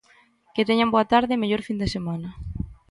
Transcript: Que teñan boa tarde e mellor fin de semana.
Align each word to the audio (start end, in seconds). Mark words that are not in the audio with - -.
Que 0.55 0.67
teñan 0.69 0.93
boa 0.93 1.09
tarde 1.13 1.31
e 1.35 1.41
mellor 1.41 1.61
fin 1.67 1.77
de 1.81 1.87
semana. 1.95 2.29